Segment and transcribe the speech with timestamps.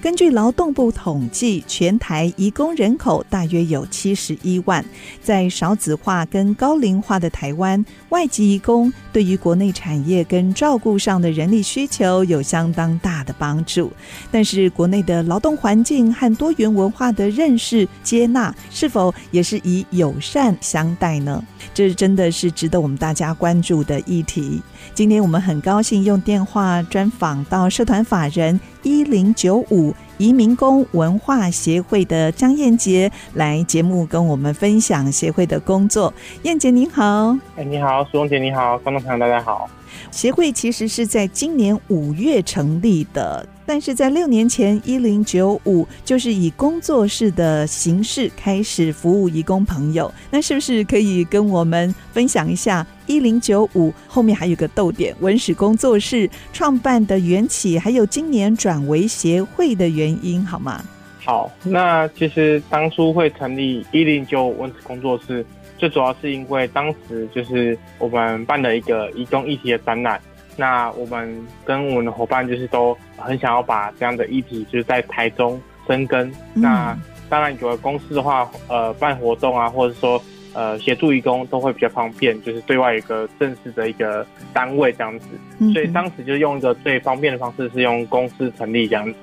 [0.00, 4.84] 根据劳动部统计，全台移工人口大约有七十一万。
[5.20, 13.92] 在少子化跟高龄化的台湾，外籍移工对于国内产业跟照顾上的人力需求有相当大的帮助。
[14.30, 21.42] 但是，国内的劳动环境和多元文化的认识接纳，是否也是以友善相待呢？
[21.74, 24.62] 这真的是值得我们大家关注的议题。
[24.94, 36.12] 今天我们很高兴用电话专访到社团法人一零九五移民工文化协会的张燕杰来节目跟我们分享协会的工作。
[36.44, 39.68] 燕姐您好，哎，你好，苏荣姐你好，观众朋友大家好。
[40.10, 43.46] 协会其实是在今年五月成立的。
[43.66, 50.10] 但是在六年前，一零九五就是以工作室的形式开始服务移工朋友。
[50.30, 60.82] 那是不是可以跟我们分享一下一零九五后面还有个逗点文史工作室创办的缘起，还有今年转为协会的原因，好吗？
[61.28, 65.44] 好，那其实当初会成立一零九五文史工作室，
[65.76, 70.18] 最主要是因为当时就是我们办了一个移工议题的展览。
[70.56, 76.32] 那我们跟我们的伙伴就是都很想要把这样的议题就是在台中生根。
[76.54, 76.98] 嗯、那
[77.28, 80.18] 当然有了公司的话，呃，办活动啊，或者说
[80.54, 85.26] 呃协助义工都会比较方便，就是对外有一个正式的一个单位这样子。
[85.58, 89.18] 嗯、所以当时就用一个最方便的方式是用公司成立这样子。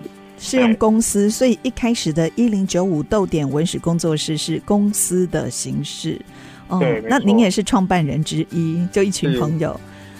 [0.45, 6.21] 是用公司，所以一开始的一零九五逗点文史工作室是公司的形式。
[6.67, 9.77] 哦，那您也是创办人之一，就一群朋友。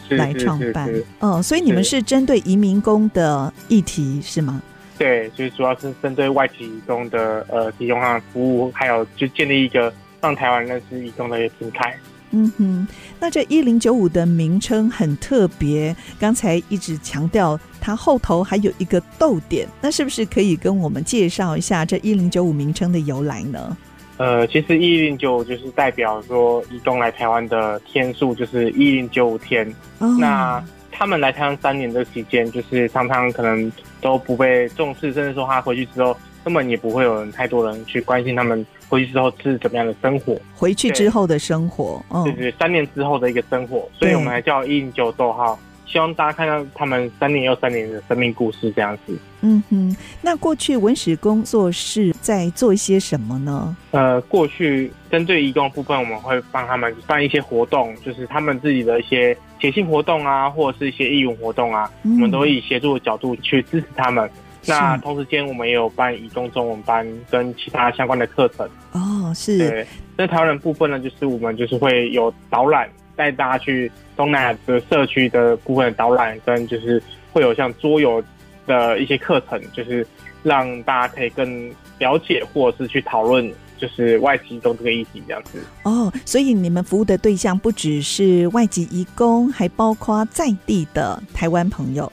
[0.08, 4.62] 来创办，哦，所以你们是针对移民工的议题是吗？
[5.00, 9.92] 对，就是主要是针对外籍移工的呃提供上服务，还有就建立一个
[10.22, 11.98] 让台湾认识移工的一个平台。
[12.38, 12.88] 嗯哼，
[13.18, 23.78] 那这一零九五的名称很特别，刚才一直强调它后头还有一个逗点，那是不是可以跟我们介绍一下这一零九五名称的由来呢？
[24.18, 29.66] 呃，其实一零九五就是代表说，移工来台湾的天数就是一零九五天。
[30.00, 30.10] Oh.
[30.20, 33.72] 那他们来台湾三年的期间，就是常常可能
[34.02, 40.38] 都不被重视，甚至说他回去之后，根本也不会有人太多人去关心他们回去之后是怎么样的生活。
[40.56, 45.58] 回去之后的生活，嗯，对对，三年之后的一个生活，所以我们还叫一零九逗号。
[45.88, 49.18] 希望大家看到他们三年又三年的生命故事这样子。
[49.42, 53.78] 嗯哼，那过去文史工作室在做一些什么呢？
[53.92, 64.30] 呃，过去针对移工的部分，我们会帮他们办一些活动，就是他们自己的一些写信活动啊，或者是一些义务活动啊，嗯、我们都会以协助的角度去支持他们。
[64.66, 68.68] 是那同时间，我们也有办移工中文班跟其他相关的课程。
[68.92, 69.58] 哦，是。
[69.58, 69.88] 对，
[70.18, 72.90] 那台湾人部分呢，就是我们就是会有导览。
[73.18, 78.22] 带大家去东南亚的社区的部分的导览，跟就是会有像桌游
[78.68, 80.06] 的一些课程，就是
[80.44, 85.64] 让大家可以更了解，或者是去讨论，就是外籍移工这个议题这样子。
[85.84, 92.12] 哦，所以你们服务的对象不只是外籍移工，还包括在地的台湾朋友。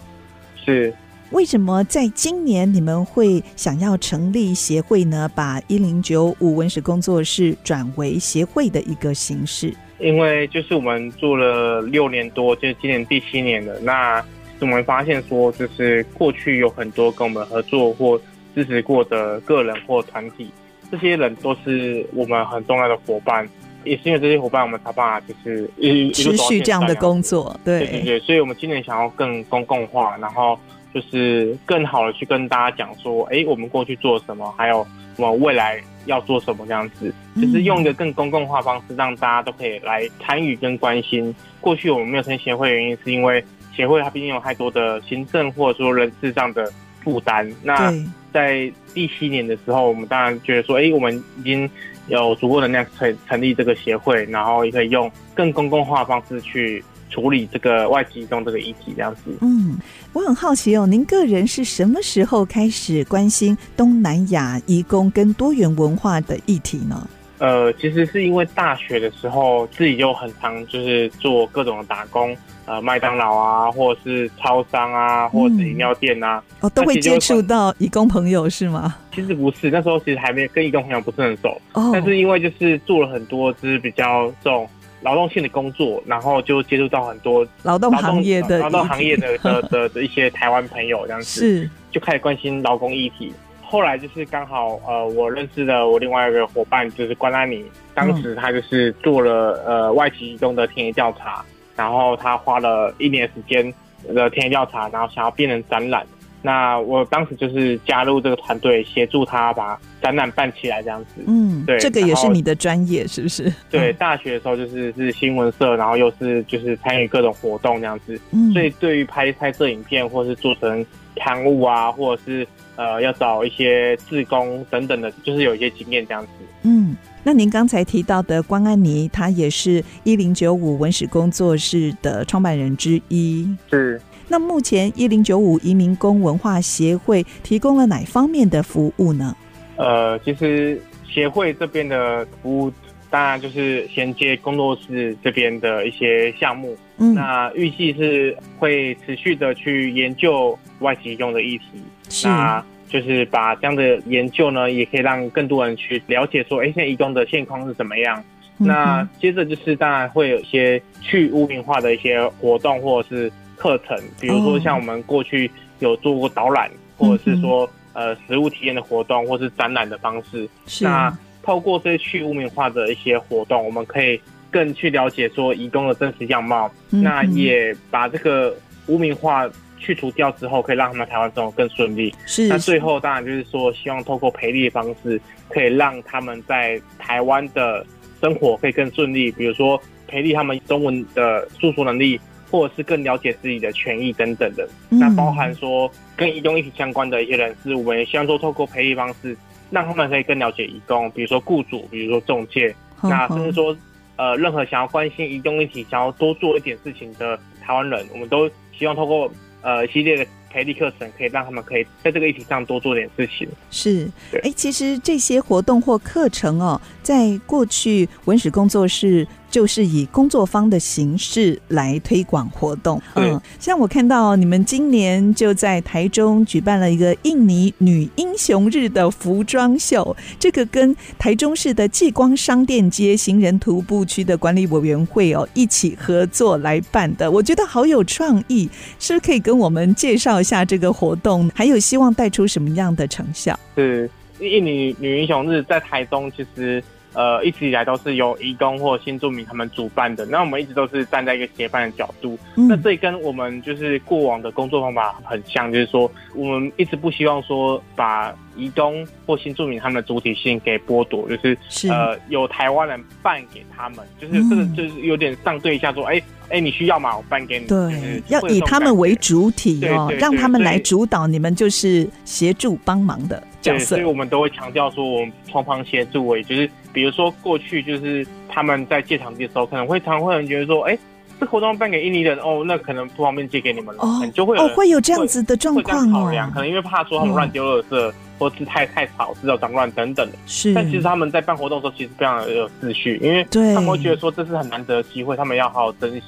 [0.64, 0.94] 是。
[1.32, 5.28] 为什么在今年你们会想要成立协会呢？
[5.34, 9.74] 把一零九五文史工作室转为协会的一个形式？
[9.98, 13.78] 因为就是我们做了六年多，就是今年第七年了。
[13.80, 14.22] 那
[14.60, 18.20] 我们发现说，就是过去有很多跟我们合作或
[18.54, 20.50] 支持过的个人或团体，
[20.90, 23.48] 这些人都是我们很重要的伙伴。
[23.84, 27.58] 也是因为这些伙伴，我们才办法就是一持续这样的工作。
[27.64, 30.56] 对对对对，所以我们今年想要更公共化，然后
[30.94, 34.86] 就是更好的去跟大家讲说，哎，我们过去做什么，还有
[35.16, 35.82] 我们未来。
[36.06, 41.32] 要做什么这样子，就是用一个更公共化方式，让大家都可以来参与跟关心。
[41.60, 46.68] 过去我们没有成立协会原因，是因为协会它毕竟有太多的行政或者说人事上的
[47.04, 47.48] 负担。
[47.62, 47.94] 那
[48.32, 51.70] 在第七年的时候，我们当然觉得说，哎，我们已经
[52.08, 56.82] 有足够的能量成成立这个协会，然后也可以用更公共化的方式去。
[57.12, 59.20] 处理这个外籍移工这个议题，这样子。
[59.42, 59.76] 嗯，
[60.14, 67.06] 我很好奇哦，您个人是什么时候开始关心东南亚移工跟多元文化的议题呢？
[67.38, 72.34] 呃，其实是因为大学的时候自己就很常就是做各种的打工，
[72.66, 78.94] 呃，麦当劳啊，或者是超商啊，或者是饮料店啊，嗯、哦，都会接触到移工朋友是吗？
[79.12, 84.68] 其实不是，那时候其实还没跟移工朋友不是很熟，哦，但是因为就是做了很多，就是比较这种。
[85.02, 93.32] 劳动性的工作，然后就接触到很多劳动行业的劳动行业的 的的的一些台湾朋友这样子，是就开始关心劳工议题。
[93.62, 97.64] 后来就是刚好呃，我认识了我另外一个伙伴，就是关安妮，
[97.94, 101.42] 当时他就是做了呃外企移工的田野调查，
[101.74, 103.72] 然后他花了一年时间
[104.14, 106.06] 的田野调查，然后想要变成展览。
[106.44, 111.22] 那我当时就是加入这个团队，协助他把展览办起来，这样子。
[111.24, 113.52] 嗯，对，这个也是你的专业，是不是？
[113.70, 118.20] 对，大学的时候就是是新闻社，然后又是就是参与各种活动这样子。
[118.32, 120.84] 嗯，所以对于拍拍摄影片，或是做成
[121.14, 122.44] 刊物啊，或者是
[122.74, 126.28] 呃要找一些志工等等的，就是有一些经验这样子。
[126.62, 133.48] 嗯，那您刚才提到的关安妮，她也是一零九五文史工作室的创办人之一。
[133.70, 134.00] 是。
[134.32, 139.36] 那目前一零九五移民工文化协会提供了哪方面的服务呢？
[139.76, 142.72] 呃，其实协会这边的服务，
[143.10, 146.74] 当然就是衔接工作室这边的一些项目。
[146.96, 151.66] 嗯，那预计是会持续的去研究外籍移工的议题。
[152.08, 158.24] 是，那就是把这样的研究呢，也可以让更多人去了解说，哎，现在移动的现况是怎么样？
[158.60, 163.30] 嗯、那接着就是当然会有一些去污名化的一些活动，或者是。
[163.62, 165.48] 课程，比如说像我们过去
[165.78, 170.48] 有做过导览，哦、或者是说呃实物体验的活动，或是展览的方式。
[170.66, 170.84] 是。
[170.84, 174.20] 那透过这些去污名化的一些活动，我们可以
[174.50, 176.68] 更去了解说移工的真实样貌。
[176.90, 178.52] 嗯、那也把这个
[178.88, 179.48] 污名化
[179.78, 182.12] 去除掉之后，可以让他们台湾生活更顺利。
[182.26, 182.48] 是。
[182.48, 187.86] 那最后当然就是说，希望透过培力的方式，可以让他们在台湾的
[188.20, 189.30] 生活可以更顺利。
[189.30, 192.20] 比如说培力他们中文的诉说能力。
[192.52, 199.34] 或者是更了解自己的权益等等的，那包含说跟移工议题相关的一些人士，我们也希望说透过培育方式，
[199.70, 203.74] 让他们可以更了解移工，比如说雇主，比如说中介，那甚至说
[204.16, 208.46] 呃任何想要关心移工议题、想要多做一点事情的台湾人，我们都
[208.78, 209.32] 希望透过
[209.62, 210.26] 呃一系列的。
[210.52, 213.48] 培力课程可以让他们可以在这个议题上多做点事情。
[213.70, 214.06] 是，
[214.42, 223.00] 哎，其实这些活动或课程哦，在过去文史工作室就是以工作坊的形式来推广活动。
[223.14, 238.68] 嗯，像我看到你们今年就在台中举办了一个印尼女英雄日的服装秀，这个跟台中市的继光商店街行人徒步区的管理委员会哦一起合作来办的，我觉得好有创意，
[238.98, 243.58] 是不是可以跟我们介绍一下这个活动，还有希望带出什么样的成效？
[243.76, 244.08] 是
[244.40, 246.82] 印尼女英雄日在台中，其实
[247.14, 250.24] 呃一直以来都是由移工或新住民他们主办的。
[250.26, 252.38] 那我们一直都是站在一个协办的角度。
[252.56, 266.22] 嗯、那这跟我们就是过往的工作方法很像，就是说我们一直不希望说把移工或新住民他们的主体性给剥夺，就是，是呃有台湾人办给他们，就是这个就是有点上对一下说，哎、嗯。
[266.52, 267.16] 哎，你需要吗？
[267.16, 267.64] 我办给你。
[267.66, 273.96] 对，要以他们为主体哦，让他们来主导，你们就是协助帮忙的角色。
[273.96, 280.98] 所以我们都会强调说，我们双方协助，也就是比如说过去就是他们在借场地的时候，可能会常会有人觉得说，哎，
[281.40, 286.30] 这活动办给印尼人哦，那可能不方便借给你们了，哦，就会有哦，会有这样子的状况哦。
[286.52, 290.36] 可能因为怕说他们乱丢垃圾，或是太太吵，制造脏乱等等的。
[290.46, 296.22] 是，但其实他们在办活动的时候，其实非常的有秩序，因为他们会觉得说这是很难得的机会，他们要好好珍惜。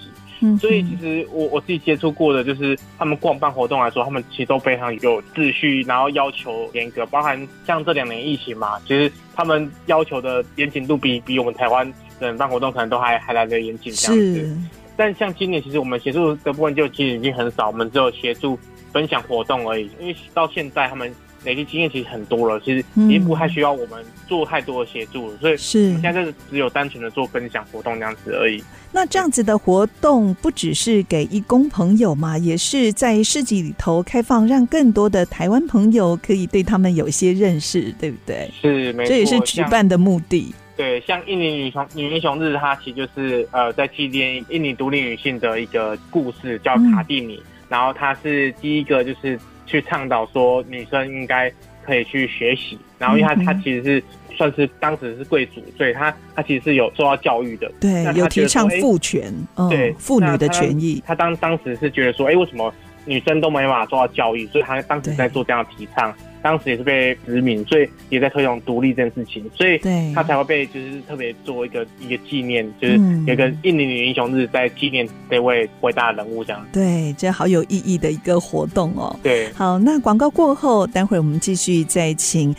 [0.61, 14.59] 所以其实我我自己接触过的，就是他们逛办活动来说，他们其实都非常有秩序，然后要求严格，包含像这两年疫情嘛，其实他们要求的严谨度比比我们台湾人办活动可能都还还来得严谨这样子。
[14.97, 18.59] 但像今年，其实我们协助的部分就其实已经很少，我们只有协助
[18.93, 21.15] 分享活动而已，因为到现在他们。
[21.45, 28.63] 累积经验其实很多了，其实已经不太需要我们做太多的协助了，嗯、所以是现在就是只有单纯的做分享活动这样子而已。
[28.91, 38.49] 那这样子的活动不只是给义工朋友嘛，也是在市集里头开放，让更多的台湾朋友可以对他们有一些认识，对不对？
[38.63, 39.09] 是，没错。
[39.09, 40.55] 这也是举办的目的。
[40.77, 49.39] 对，像印尼女雄女英雄日，它其实就是呃在纪念印尼独立女性的一个故事，叫卡蒂尼，嗯、然后它是第一个就是。
[49.67, 51.53] 去倡导说女生应该
[51.85, 54.03] 可以去学习，然后因为她她其实是
[54.37, 59.33] 算是当时是贵族，所以她她其实是有受到教育的，对，有提倡妇权，
[59.69, 61.03] 对妇女的权益。
[61.07, 62.73] 她当当时是觉得说，哎，为什么
[63.05, 64.47] 女生都没办法受到教育？
[64.49, 66.15] 所以她当时在做这样的提倡。
[66.43, 69.81] 当时也是被殖民，所以也在推动独立这件事情，所以
[70.15, 76.63] 他才会被就是特别做一个一个纪念，就是有一个印尼女英雄日在纪念这位伟大的人物这样。
[76.71, 79.19] 对，这好有意义的一个活动哦。
[79.23, 82.55] 对，好，那广告过后，待会儿我们继续再请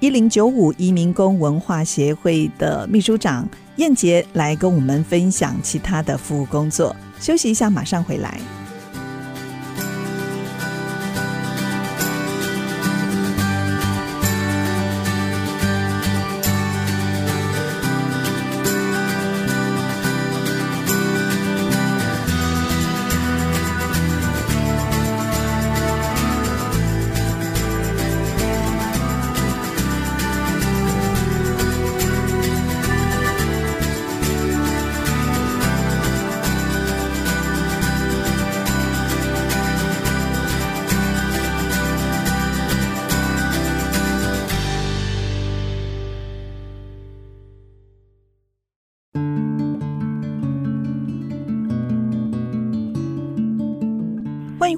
[0.00, 6.96] 一零九五移民工文化协会的秘书长燕杰来跟我们分享其他的服务工作。
[7.20, 8.40] 休息一下，马上回来。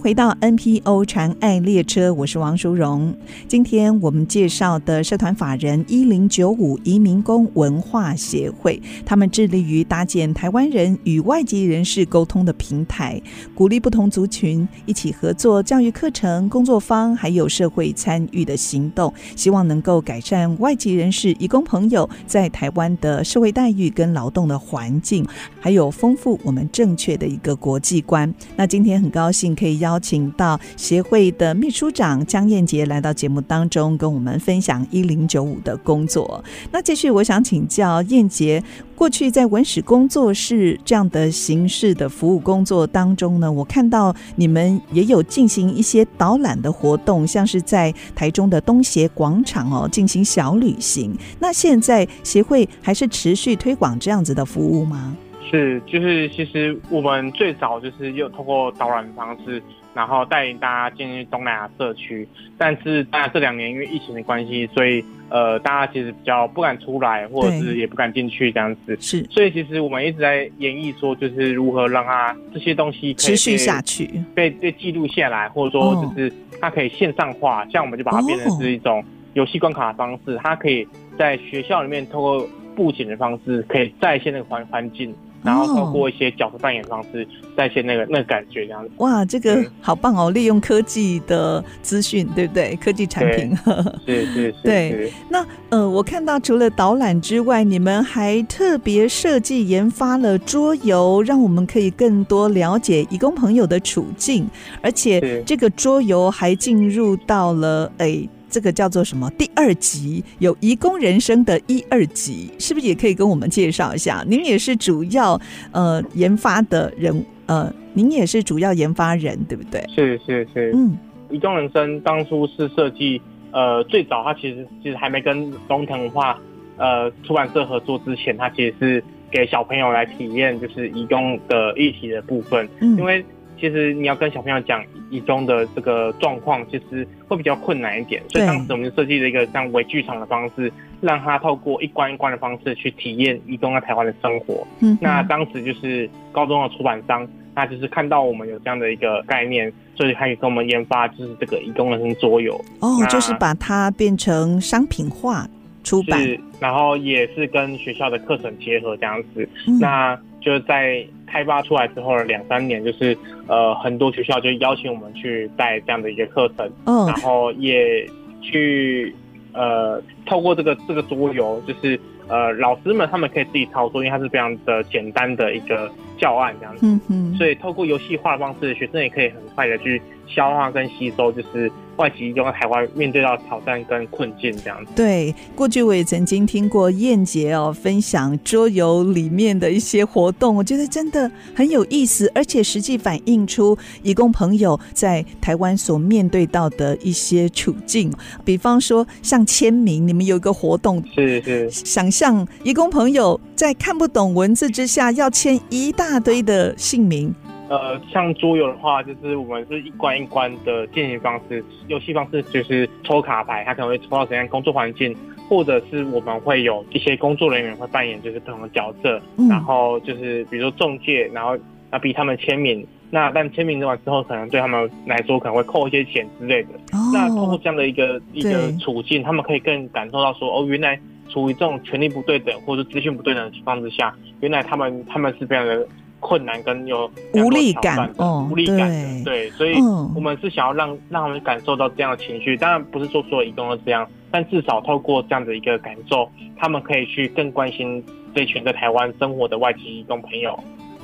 [0.08, 3.14] 回到 NPO 传爱列车，我是王淑荣。
[3.46, 13.20] 今天我们介绍的社团法人一零九五移民工文化协会，他们致力于搭建台湾人与外籍人士沟通的平台，
[13.54, 25.22] 鼓励不同族群一起合作教育课程、工作坊，还有社会参与的行动，希望能够改善外籍人士、移工朋友在台湾的社会待遇跟劳动的环境，
[25.60, 28.32] 还有丰富我们正确的一个国际观。
[28.56, 29.97] 那今天很高兴可以邀。
[29.98, 36.42] 邀请到协会的秘书长江燕杰来到节目当中，跟我们分享一零九五的工作。
[36.70, 38.62] 那继续，我想请教燕杰，
[38.94, 51.12] 过去在文史工作室这样的形式的服务工作当中呢，我看到你们也有进行一些导览的活动，像是在台中的东协广场哦进行小旅行。
[51.40, 55.16] 那现在协会还是持续推广这样子的服务吗？
[55.50, 59.62] 是，就是其实我们最早就是又通过导览方式，
[59.94, 62.28] 然后带领大家进入东南亚社区。
[62.56, 68.96] 但是当然这两年因为疫情的关系，所以呃大家其实比较不敢出来，或者是也不敢进去这样子。
[69.00, 77.66] 是，所以其实我们一直在演绎说，就是如何让它这些东西持续下去，被被记录下来，或者说就是它可以线上化。
[77.70, 80.86] 像我们就把它变成是一种游戏关卡的方式，它可以
[81.16, 85.14] 在学校里面通过布景的方式，可以再现那个环环境。
[85.42, 87.26] 然后透过一些角色扮演方式，
[87.56, 88.90] 再现那个那个感觉这样子。
[88.98, 90.30] 哇，这个好棒哦！
[90.30, 92.76] 利用科技的资讯，对不对？
[92.76, 93.56] 科技产品。
[94.04, 94.90] 对 对对。
[94.90, 95.12] 对。
[95.28, 104.48] 那呃，我看到除了导览之外，你们还特别设计研发了桌游，让我们可以更多了解义工朋友的处境，
[104.82, 108.28] 而且这个桌游还进入到了诶。
[108.48, 109.30] 这个叫做什么？
[109.38, 114.24] 第二集有移工人生的一二集，是不是也可以跟我们介绍一下？
[114.26, 115.40] 您也是主要
[115.72, 119.84] 呃研发的人，呃，您也是主要研发人，对不对？
[119.94, 120.96] 是是是，嗯，
[121.30, 123.20] 移工人生当初是设计，
[123.52, 126.38] 呃，最早它其实其实还没跟龙腾文化
[126.76, 133.24] 呃出版社合作之前，它其实是给小朋友来体验，就是移工的议题的部分，嗯，因为。
[133.60, 138.22] 其实你要跟小朋友讲移工的这个状况，其实会比较困难一点。
[138.28, 144.66] 所以当时我们就设计了一个像微剧场的方式，让他透过一关一关的方式去体验移工在台湾的生活。
[144.80, 152.54] 嗯，那当时就是高中的出版商，那就是看到我们有这样的一个概念，所以开始跟我们研发就是这个移工人生桌游。
[152.80, 155.48] 哦，就是把它变成商品化
[155.82, 156.20] 出版，
[156.60, 159.48] 然后也是跟学校的课程结合这样子。
[159.66, 161.04] 嗯、那就是在。
[161.30, 163.16] 开发出来之后的两三年，就是
[163.46, 167.08] 呃很多学校就邀请我们去带这样的一个课程，oh.
[167.08, 168.08] 然后也
[168.40, 169.14] 去
[169.52, 177.36] 呃透过这个这个桌游，就是呃老师们他们可以自己操作，因为它是非常的简单的一个教案这样子，mm hmm.
[177.38, 181.70] 所以透过游戏化的方式，学生也可以很快的去消化跟吸收，就是。
[181.98, 184.92] 外籍移工在台湾面对到挑战跟困境这样子。
[184.94, 198.12] 对，过去我也曾经听过燕杰哦分享桌游里面的一些活动，我觉得真的很有意思，而且实际反映出义工朋友在台湾所面对到的一些处境。
[198.44, 207.34] 比方说像签名，你们有一个活动，是是，想象义工朋友在看不懂文字之下要签一大堆的姓名。
[207.68, 215.14] 呃，像桌游的话，就是我们是一关一关的进行方式，游戏方式就是抽卡牌，他可能会抽到怎样工作环境，
[215.50, 221.58] 或者是我们会有一些工作人员会扮演就是不同的角色，嗯、然后就是比如说中介，然后
[221.90, 226.70] 啊逼他们签名，那但签名完之后，可能对他们来说可能会扣一些钱之类的。
[226.92, 230.98] 哦、那通过这样的一个一个处境，他们可以更感受到说，哦，原来
[231.28, 235.86] 处于这种权力不对等或者资讯不对等的情况之下，原来他们他们是非常的。
[236.20, 238.12] 困难跟有无力感，
[238.50, 239.76] 无力感的，对，所以
[240.16, 242.56] 我们是想要让让他们感受到这样的情绪。
[242.56, 248.04] 当然不是说所有移工都这样，但至少透过这样的一个感受，他们可以去更关心
[248.34, 250.58] 这群在台湾生活的外籍移工朋友。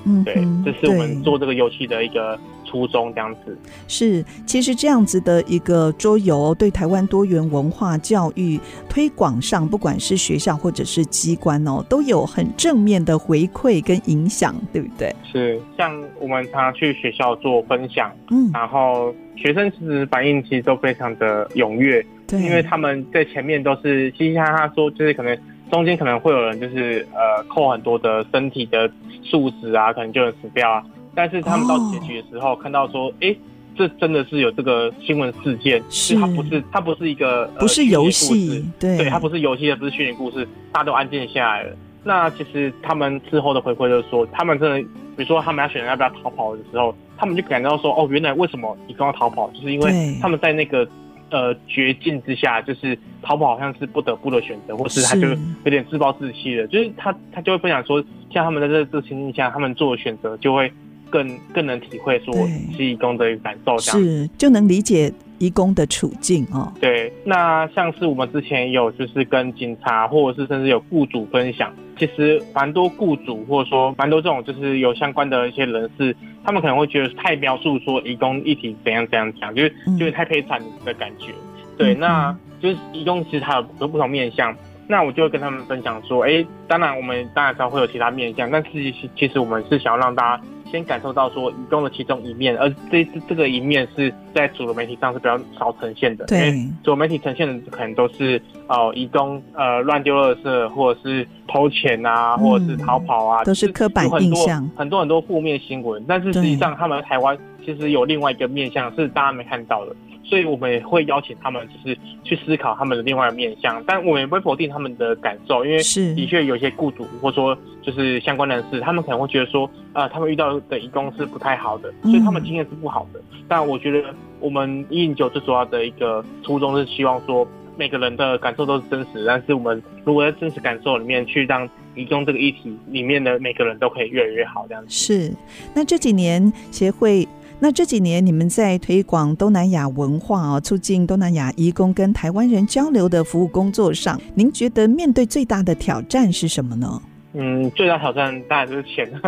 [0.05, 2.37] 嗯，对，这是我们做这个游戏的一个
[2.75, 3.57] 初衷，这样子。
[3.87, 15.15] 是，其实这样子的一个桌游，对台湾多元文化教育推广上，不管是学校或者是机关哦，都有很正面的回馈跟影响，对不对？
[15.23, 25.39] 是，像我们常常去学校做分享，嗯，然后学生其实反应其实都非常的踊跃，对，因为他们在前面都是嘻嘻哈哈说，就是可能。
[25.71, 28.89] 中间可能会有人就是呃扣很多的身体的
[29.25, 30.85] 数值啊，可能就有死掉啊。
[31.15, 33.35] 但是他们到结局的时候，哦、看到说，哎，
[33.77, 41.77] 这真的是有这个新闻事件，是它不是它不是一个、呃、不是游戏，对对，它不是游戏也，不是虚拟故事，大家都安静下来了。
[42.03, 44.79] 那其实他们之后的回馈就是说，他们真的，
[45.17, 50.89] 比如说他们要选择要不要逃跑的时候，他们就感到说，哦，原来为什么你刚要逃跑，就是因为他们在那个。
[51.31, 55.27] 呃，绝境之下，就是逃跑好像是不得不的选择，或是他就
[55.65, 56.67] 有点自暴自弃了。
[56.69, 60.71] 就是他他就会分享说，像他们在这这情境下，他们做的选择就会
[61.11, 62.35] 更更能体会说
[62.79, 66.73] 义工的感受，是就能理解义工的处境哦。
[66.81, 76.17] 对，那像是我们之前有就是跟警察，或者是甚至有雇主分享，其实蛮多雇主或者说蛮多这种就是有相关的一些人士。
[76.45, 81.33] 他们可能会觉得太描述说义工议题怎样怎样讲，就是就是太悲惨的感觉。
[81.79, 84.55] 对，那就是义工其实它有很多不同面向。
[84.87, 88.71] 那我就会跟他们分享说，哎，当然我们当然知道会有其他面向，但是
[89.17, 96.25] 其实我们是想要让大家先感受到说移工的其中一面，而这这个一面是在主流媒体上是比较少呈现的。
[96.27, 106.05] 对，因为主流媒体呈现的可能都是哦，移工呃乱丢垃圾，或者是偷钱啊，或者是逃跑啊，都是刻板印象，很多很多负面新闻。
[106.09, 109.95] 但是实际上他们台湾其实有另外一个面向是大家没看到的。
[110.27, 123.21] 所以我们也会邀请他们，就是去思考他们的另外一个面向，但我们也不会否定他们的感受，因为是的确有些雇主或者说就是相关人士，他们可能会觉得说，啊，他们遇到的移工是不太好的，所以他们经验是不好的。
[123.47, 134.89] 但我觉得我们一零九最主要的一个初衷是希望说，每个人的感受都是真实，但是我们如果在真实感受里面去让移工这个议题里面的每个人都可以越来越好，这样子。
[134.89, 135.31] 是。
[135.75, 137.29] 那这几年协会。
[137.65, 147.01] 那这几年你们在推广东南亚文化啊，促进东南亚移工跟台湾人交流的服务工作上，您觉得面对最大的挑战是什么呢？
[147.35, 149.11] 嗯，最大挑战当然就是钱，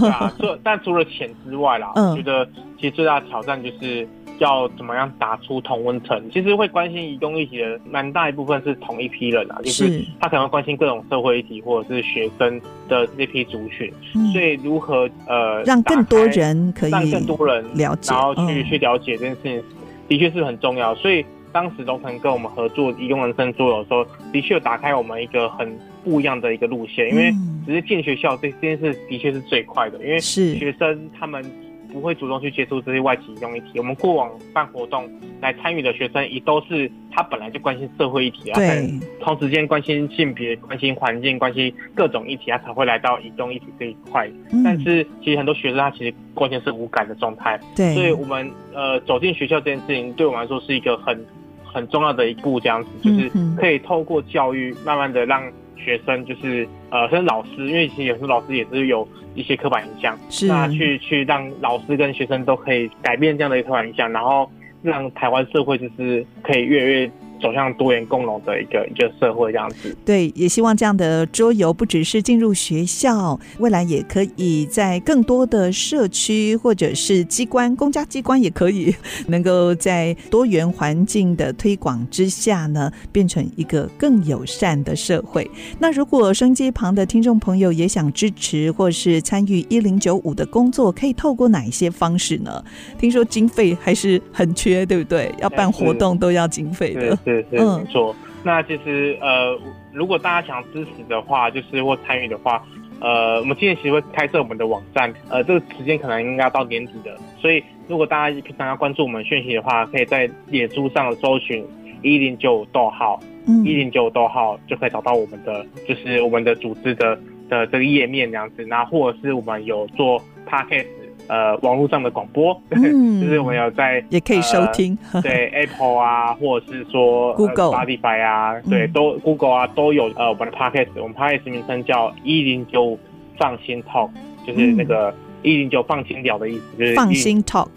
[0.00, 4.06] 对啊，除 但除了钱之外啦，嗯，我觉得其实最大的挑战就是。
[4.38, 6.30] 要怎么样打出同温层？
[6.30, 19.62] 其实会关心移工议题的蛮大一部分是同一批人啊，就是他可能会关心各种社会议题或者是学生的这批族群，嗯、所以如何呃让更多人可以让更多人了解，然后去、嗯、去了解这件事情，
[20.06, 20.94] 的确是很重要。
[20.94, 25.76] 所以当时龙腾跟我们合作移工人生桌游的时候，的确有打开我们一个很
[26.08, 27.32] 不一样的一个路线，因为
[27.66, 31.44] 只是进学校这这件事的确是最快的，因为学生他们。
[31.90, 33.78] 不会主动去接触这些外籍移工议题。
[33.78, 38.92] 我们过往办活动来参与的学生，也都是他本来就关心社会议题啊，对，
[39.22, 44.30] 同时间关心性别、关心环境、关心各种议题，他才会来到移动议题这一块。
[44.52, 47.58] 嗯、但是其实很多学生他其实关键是无感的状态。
[47.74, 51.18] 对，所以我们呃走进学校这件事情，对我们来说是一个很
[51.64, 55.42] 很重要的一步，这样子就是可以透过教育，慢慢的让。
[55.78, 64.50] 学生就是呃，跟老师，因为其实有时候老师也是有一些刻板印象，是那去去让老师跟学生都可以改变这样的一个刻板印象，然后
[64.82, 67.10] 让台湾社会就是可以越来越。
[67.40, 78.94] 走向多元共融的一个一个社会这样子，对，也希望这样的桌游不只是进入学校，未来也可以在更多的社区或者是机关、公家机关也可以，
[79.28, 85.48] 能够在多元环境的推广之下呢，变成一个更友善的社会。
[85.78, 92.62] 那如果收音机旁的听众朋友也想支持或是参与一零九五的工作，可以透过哪一些方式呢？
[92.98, 95.32] 听说经费还是很缺，对不对？
[95.40, 97.18] 要办活动都要经费的。
[97.28, 99.58] 是是没错，那其实呃，
[99.92, 102.64] 如果大家想支持的话，就是或参与的话，
[103.00, 111.64] 呃，我们今年其实会开设我们的网站，呃，这个时间可能应该要到年底的，所以如果大家平常要关注我们讯息的话，可以在脸书上搜寻
[112.02, 113.20] 一零九五逗号，
[113.64, 120.97] 一零九五逗号就可以找到我们的，就是我们的组织的的这个页面这样子，那或者是我们有做 Podcast。
[121.28, 130.10] 呃，网络上的广播，嗯、 就是我们有在也可以收听，呃、对 Apple 啊，或者是说 Google、呃、Spotify 啊，对，都 Google 啊都有。
[130.16, 132.98] 呃，我们的 Podcast，我们 Podcast 名称叫一零九
[133.38, 134.10] 放心 Talk，
[134.46, 137.68] 就是那个一零九放心聊的意思，就是放心 Talk。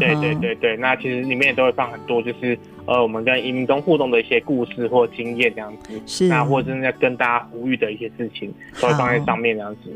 [0.00, 9.92] 对对对对，那其实里面也都会放很多，就是呃，我们跟移民工互动的一些故事或经验这样子，是那或者是在跟大家呼吁的一些事情，都会放在上面这样子。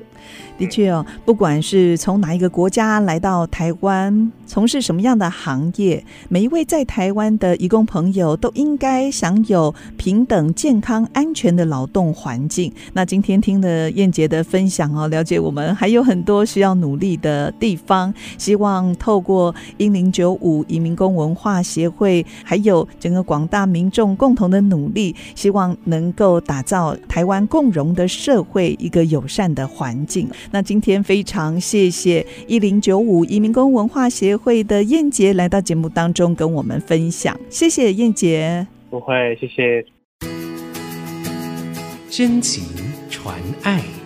[0.59, 12.70] 的确哦，不管是从哪一个国家来到台湾，从事什么样的行业，每一位在台湾的移工朋友都应该享有平等、健康、安全的劳动环境。
[12.92, 18.12] 那今天听了燕杰的分享哦，了解我们还有很多需要努力的地方。
[18.37, 30.28] 希望透过英零九五移民工文化协会，还有整个广大民众共同的努力，希望能够打造台湾共荣的社会，一个友善的环境。
[30.50, 38.66] 那今天非常谢谢一零九五移民工文化协会的燕杰来到节目当中跟我们分享，谢谢燕杰。
[38.90, 39.84] 不会，谢谢。
[42.08, 42.64] 真情
[43.08, 43.99] 传爱。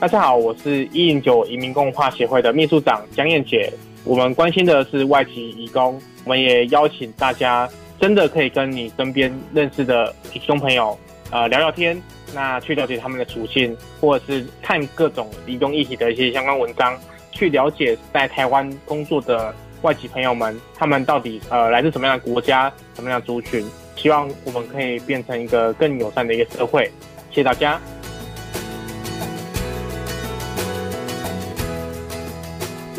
[0.00, 3.70] 大家好，我是一零九移民工文化协会的秘书长江燕姐。
[4.02, 7.68] 我们关心的是外籍移工，我们也邀请大家
[8.00, 10.98] 真的可以跟你身边认识的移工朋友，
[11.30, 16.98] 呃，聊聊天，那去了解他们的处境，或者是看各种移工议题的一些相关文章，
[17.30, 23.62] 去了解在台湾工作的外籍朋友们，他们到底呃来自什么样的国家，什么样的族群？
[23.96, 26.90] 希望我们可以变成一个更友善的一个社会。
[27.28, 27.78] 谢谢大家。